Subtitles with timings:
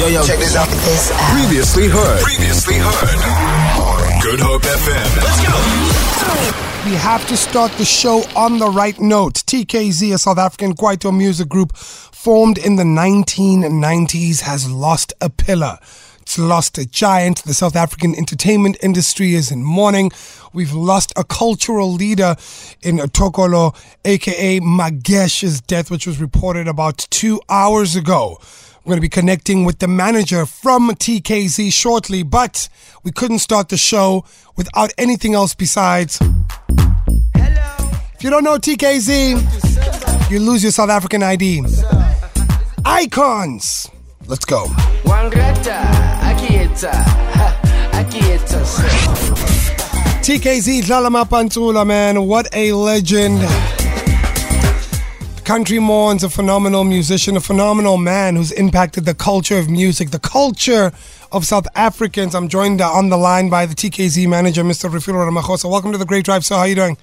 [0.00, 0.66] Yo, yo, check this out.
[0.66, 1.38] This out.
[1.38, 2.22] Previously heard.
[2.22, 3.18] Previously heard.
[3.76, 5.16] On Good Hope FM.
[5.20, 6.88] Let's go.
[6.88, 9.34] We have to start the show on the right note.
[9.34, 15.76] TKZee, a South African Kwaito music group formed in the 1990s, has lost a pillar.
[16.22, 17.44] It's lost a giant.
[17.44, 20.12] The South African entertainment industry is in mourning.
[20.54, 22.36] We've lost a cultural leader
[22.80, 23.76] in Tokollo,
[24.06, 28.38] aka Magesh's death, which was reported about two hours ago.
[28.84, 32.66] We're going to be connecting with the manager from TKZee shortly, but
[33.04, 34.24] we couldn't start the show
[34.56, 36.18] without anything else besides.
[37.34, 41.62] If you don't know TKZee, you lose your South African ID.
[42.86, 43.90] Icons.
[44.26, 44.64] Let's go.
[50.24, 53.40] TKZee Dlala Mapantsula, man, what a legend.
[55.50, 60.20] Country mourns a phenomenal musician, a phenomenal man who's impacted the culture of music, the
[60.20, 60.92] culture
[61.32, 62.36] of South Africans.
[62.36, 64.88] I'm joined uh, on the line by the TKZee manager, Mr.
[64.88, 65.68] Refilo Ramaphosa.
[65.68, 66.54] Welcome to the Great Drive, sir.
[66.54, 66.96] How are you doing?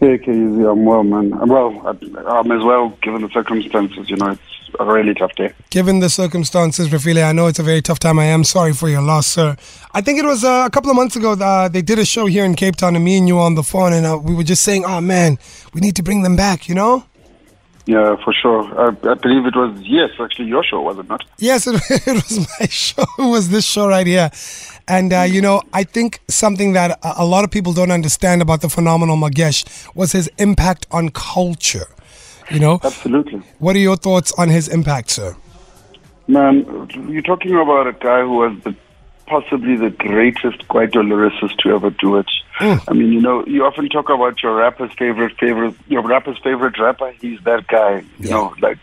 [0.00, 1.34] Hey, KZ, I'm well, man.
[1.34, 1.86] I'm well.
[2.26, 4.08] I'm as well, given the circumstances.
[4.08, 5.52] You know, it's a really tough day.
[5.68, 8.18] Given the circumstances, Rafile, I know it's a very tough time.
[8.18, 9.54] I am sorry for your loss, sir.
[9.92, 12.24] I think it was uh, a couple of months ago uh, they did a show
[12.24, 14.34] here in Cape Town, and me and you were on the phone, and uh, we
[14.34, 15.36] were just saying, "Oh man,
[15.74, 17.04] we need to bring them back," you know.
[17.86, 18.64] Yeah, for sure.
[18.78, 21.24] I, I believe it was yes, actually your show, was it not?
[21.38, 23.04] Yes, it, it was my show.
[23.18, 24.30] It was this show right here.
[24.88, 28.42] And, uh, you know, I think something that a, a lot of people don't understand
[28.42, 29.64] about the phenomenal Magesh
[29.94, 31.86] was his impact on culture.
[32.50, 32.80] You know?
[32.82, 33.40] Absolutely.
[33.60, 35.36] What are your thoughts on his impact, sir?
[36.26, 38.76] Man, you're talking about a guy who was the,
[39.26, 42.26] possibly the greatest Kwaito lyricist to ever do it.
[42.60, 42.84] Mm.
[42.88, 46.78] I mean, you know, you often talk about your rapper's favorite favorite your rapper's favorite
[46.78, 47.12] rapper.
[47.20, 47.98] He's that guy.
[48.18, 48.30] You Yeah.
[48.30, 48.78] know, like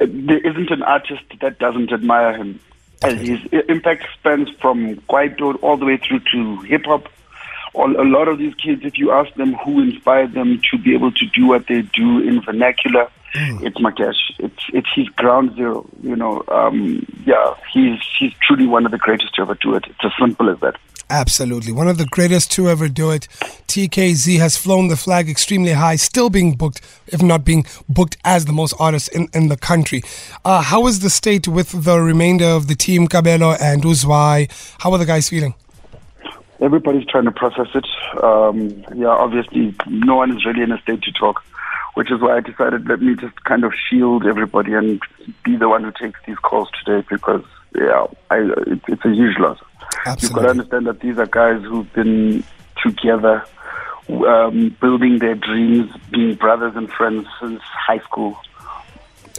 [0.00, 2.60] there isn't an artist that doesn't admire him.
[3.04, 7.08] And his impact spans from Kwaito all the way through to hip hop.
[7.74, 10.94] All- A lot of these kids, if you ask them who inspired them to be
[10.94, 14.20] able to do what they do in vernacular, it's Magesh.
[14.38, 15.86] It's it's his ground zero.
[16.02, 19.84] You know, um, yeah, he's he's truly one of the greatest to ever do it.
[19.88, 20.76] It's as simple as that.
[21.08, 21.72] Absolutely.
[21.72, 23.28] One of the greatest to ever do it.
[23.68, 28.44] TKZee has flown the flag extremely high, still being booked, if not being booked as
[28.46, 30.02] the most artists in, in the country.
[30.44, 34.50] Uh, how is the state with the remainder of the team, Kabelo and Uzwai?
[34.80, 35.54] How are the guys feeling?
[36.62, 37.86] Everybody's trying to process it.
[38.22, 41.42] Um, yeah, obviously, no one is really in a state to talk,
[41.94, 45.02] which is why I decided let me just kind of shield everybody and
[45.44, 49.38] be the one who takes these calls today because, yeah, I, it, it's a huge
[49.38, 49.58] loss.
[50.20, 52.44] You've got to understand that these are guys who've been
[52.82, 53.44] together,
[54.08, 58.38] um, building their dreams, being brothers and friends since high school.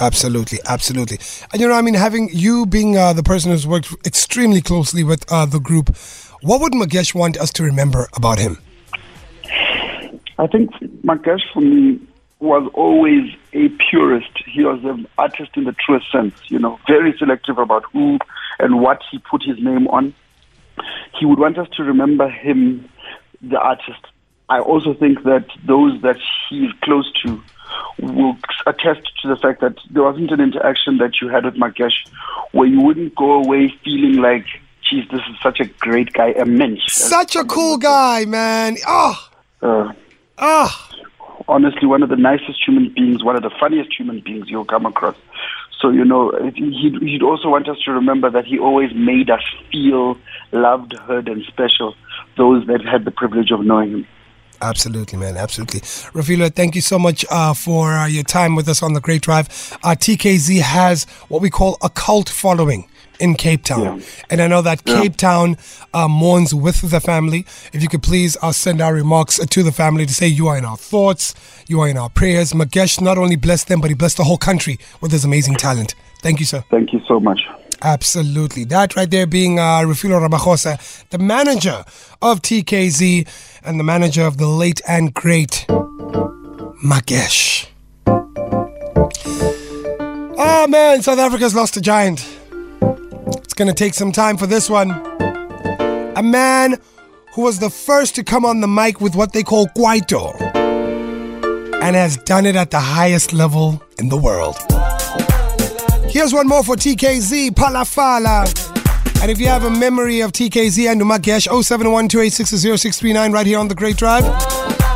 [0.00, 1.18] Absolutely, absolutely.
[1.52, 5.02] And you know, I mean, having you being uh, the person who's worked extremely closely
[5.02, 5.96] with uh, the group,
[6.42, 8.58] what would Magesh want us to remember about him?
[10.38, 10.70] I think
[11.02, 12.00] Magesh for me
[12.40, 14.30] was always a purist.
[14.46, 18.18] He was an artist in the truest sense, you know, very selective about who
[18.60, 20.14] and what he put his name on.
[21.18, 22.88] He would want us to remember him,
[23.42, 24.06] the artist.
[24.48, 26.16] I also think that those that
[26.48, 27.42] he's close to
[27.98, 32.08] will attest to the fact that there wasn't an interaction that you had with Magesh
[32.52, 34.46] where you wouldn't go away feeling like,
[34.88, 36.88] geez, this is such a great guy, a mensch.
[36.88, 38.76] Such a cool guy, man.
[38.86, 39.28] Oh,
[39.62, 39.92] Uh,
[40.38, 40.88] oh.
[41.48, 44.86] honestly one of the nicest human beings, one of the funniest human beings you'll come
[44.86, 45.16] across.
[45.80, 49.42] So, you know, he'd, he'd also want us to remember that he always made us
[49.70, 50.18] feel
[50.52, 51.94] loved, heard, and special,
[52.36, 54.06] those that had the privilege of knowing him.
[54.60, 55.36] Absolutely, man.
[55.36, 55.80] Absolutely.
[55.80, 59.22] Rafilo, thank you so much uh, for uh, your time with us on the Great
[59.22, 59.46] Drive.
[59.84, 62.88] Uh, TKZee has what we call a cult following
[63.20, 63.98] in Cape Town.
[63.98, 64.06] Yeah.
[64.30, 65.56] And I know that Cape Town
[65.94, 67.46] uh, mourns with the family.
[67.72, 70.56] If you could please uh, send our remarks to the family to say you are
[70.56, 71.34] in our thoughts,
[71.66, 72.52] you are in our prayers.
[72.52, 75.94] Magesh not only blessed them, but he blessed the whole country with his amazing talent.
[76.20, 76.64] Thank you, sir.
[76.70, 77.40] Thank you so much.
[77.82, 78.64] Absolutely.
[78.64, 81.84] That right there being uh, Refilo Rabajosa, the manager
[82.20, 83.28] of TKZee
[83.62, 85.64] and the manager of the late and great
[86.84, 87.68] Magesh.
[90.40, 92.37] Oh man, South Africa's lost a giant.
[93.58, 94.92] Going to take some time for this one.
[96.14, 96.76] A man
[97.32, 100.40] who was the first to come on the mic with what they call Kwaito
[101.82, 104.56] and has done it at the highest level in the world.
[106.08, 108.46] Here's one more for TKZee, Palafala.
[109.22, 113.74] And if you have a memory of TKZee and Umagesh, 0712860639 right here on the
[113.74, 114.22] Great Drive.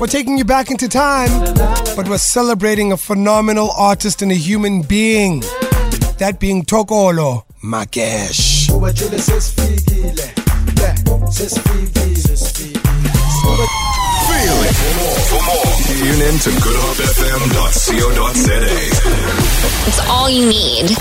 [0.00, 1.28] We're taking you back into time,
[1.94, 5.40] but we're celebrating a phenomenal artist and a human being.
[6.16, 8.68] That being Tokollo Magesh.
[8.68, 8.84] Feel
[14.62, 14.74] it.
[14.76, 18.62] For more, for more, tune in to goodhopefm.co.za.
[19.88, 20.96] It's all you need.